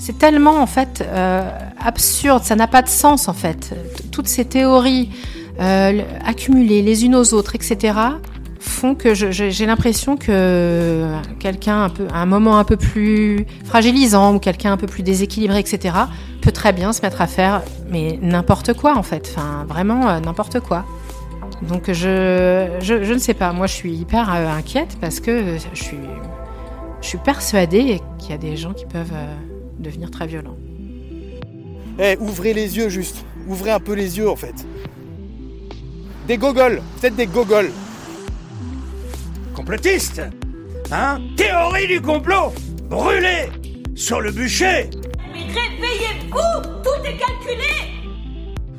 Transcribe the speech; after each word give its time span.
C'est 0.00 0.18
tellement 0.18 0.62
en 0.62 0.66
fait 0.66 1.04
euh, 1.06 1.46
absurde, 1.78 2.42
ça 2.42 2.56
n'a 2.56 2.66
pas 2.66 2.80
de 2.80 2.88
sens 2.88 3.28
en 3.28 3.34
fait. 3.34 3.74
Toutes 4.10 4.28
ces 4.28 4.46
théories 4.46 5.10
euh, 5.60 6.00
accumulées 6.24 6.80
les 6.80 7.04
unes 7.04 7.14
aux 7.14 7.34
autres, 7.34 7.54
etc., 7.54 7.98
font 8.58 8.94
que 8.94 9.14
j'ai 9.14 9.66
l'impression 9.66 10.16
que 10.16 11.06
quelqu'un 11.38 11.84
un 11.84 11.88
peu, 11.90 12.06
à 12.12 12.18
un 12.22 12.26
moment 12.26 12.58
un 12.58 12.64
peu 12.64 12.76
plus 12.76 13.44
fragilisant 13.64 14.34
ou 14.34 14.38
quelqu'un 14.38 14.72
un 14.72 14.76
peu 14.78 14.86
plus 14.86 15.02
déséquilibré, 15.02 15.58
etc., 15.58 15.94
peut 16.40 16.52
très 16.52 16.72
bien 16.72 16.94
se 16.94 17.02
mettre 17.02 17.20
à 17.20 17.26
faire 17.26 17.62
mais 17.90 18.18
n'importe 18.22 18.72
quoi 18.72 18.96
en 18.96 19.02
fait, 19.02 19.34
enfin 19.36 19.66
vraiment 19.68 20.08
euh, 20.08 20.20
n'importe 20.20 20.60
quoi. 20.60 20.86
Donc 21.68 21.92
je, 21.92 22.78
je, 22.80 23.12
ne 23.12 23.18
sais 23.18 23.34
pas, 23.34 23.52
moi 23.52 23.66
je 23.66 23.74
suis 23.74 23.92
hyper 23.92 24.30
inquiète 24.30 24.96
parce 24.98 25.20
que 25.20 25.58
je 25.74 25.82
suis, 25.82 27.18
persuadée 27.22 28.00
qu'il 28.18 28.30
y 28.30 28.34
a 28.34 28.38
des 28.38 28.56
gens 28.56 28.72
qui 28.72 28.86
peuvent 28.86 29.12
devenir 29.80 30.10
très 30.10 30.26
violents. 30.26 30.56
Eh, 31.98 32.16
ouvrez 32.20 32.54
les 32.54 32.76
yeux 32.76 32.88
juste, 32.88 33.24
ouvrez 33.48 33.70
un 33.70 33.80
peu 33.80 33.94
les 33.94 34.18
yeux 34.18 34.28
en 34.28 34.36
fait. 34.36 34.54
Des 36.26 36.36
gogoles, 36.36 36.80
peut-être 37.00 37.16
des 37.16 37.26
gogoles. 37.26 37.70
Complotiste 39.54 40.22
Hein? 40.92 41.20
Théorie 41.36 41.86
du 41.86 42.00
complot 42.00 42.52
Brûlé 42.88 43.48
Sur 43.94 44.20
le 44.20 44.32
bûcher 44.32 44.90
Mais 45.32 45.44
réveillez-vous 45.44 46.82
Tout 46.82 47.04
est 47.04 47.16
calculé 47.16 47.68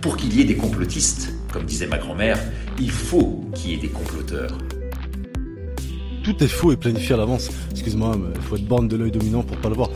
Pour 0.02 0.18
qu'il 0.18 0.36
y 0.36 0.42
ait 0.42 0.46
des 0.46 0.58
complotistes, 0.58 1.34
comme 1.54 1.64
disait 1.64 1.88
ma 1.88 1.98
grand-mère, 1.98 2.38
il 2.80 2.92
faut 2.92 3.46
qu'il 3.54 3.72
y 3.72 3.74
ait 3.76 3.78
des 3.78 3.90
comploteurs. 3.90 4.58
Tout 6.24 6.44
est 6.44 6.48
faux 6.48 6.72
et 6.72 6.78
planifié 6.78 7.16
à 7.16 7.18
l'avance. 7.18 7.50
Excuse-moi, 7.72 8.16
mais 8.18 8.30
il 8.36 8.42
faut 8.42 8.56
être 8.58 8.68
borne 8.68 8.88
de 8.88 8.96
l'œil 8.98 9.12
dominant 9.12 9.44
pour 9.44 9.58
pas 9.58 9.70
le 9.70 9.76
voir. 9.76 9.90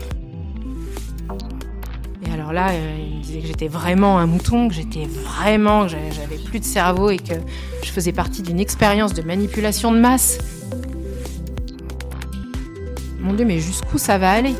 Alors 2.48 2.54
là, 2.54 2.74
euh, 2.74 2.96
il 3.10 3.16
me 3.16 3.22
disait 3.24 3.40
que 3.40 3.48
j'étais 3.48 3.66
vraiment 3.66 4.20
un 4.20 4.26
mouton, 4.26 4.68
que 4.68 4.74
j'étais 4.74 5.04
vraiment, 5.04 5.82
que 5.86 5.88
j'avais 5.88 6.38
plus 6.44 6.60
de 6.60 6.64
cerveau 6.64 7.10
et 7.10 7.16
que 7.16 7.34
je 7.82 7.90
faisais 7.90 8.12
partie 8.12 8.40
d'une 8.40 8.60
expérience 8.60 9.12
de 9.14 9.22
manipulation 9.22 9.90
de 9.90 9.98
masse. 9.98 10.38
Mon 13.18 13.32
Dieu, 13.32 13.44
mais 13.44 13.58
jusqu'où 13.58 13.98
ça 13.98 14.16
va 14.18 14.30
aller? 14.30 14.54